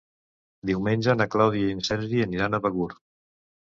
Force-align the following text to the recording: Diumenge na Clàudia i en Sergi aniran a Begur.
Diumenge 0.69 1.15
na 1.19 1.27
Clàudia 1.35 1.67
i 1.67 1.75
en 1.75 1.85
Sergi 1.91 2.25
aniran 2.27 2.59
a 2.61 2.65
Begur. 2.65 2.93